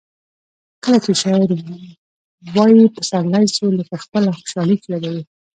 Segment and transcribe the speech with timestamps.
[0.83, 1.41] کله چي شاعر
[2.55, 5.21] وايي پسرلی سو؛ لکه خپله خوشحالي چي یادوي.